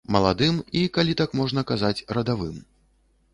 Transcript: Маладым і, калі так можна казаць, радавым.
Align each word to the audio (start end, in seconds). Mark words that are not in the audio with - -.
Маладым 0.13 0.55
і, 0.79 0.81
калі 0.95 1.13
так 1.19 1.35
можна 1.41 1.65
казаць, 1.73 2.05
радавым. 2.19 2.57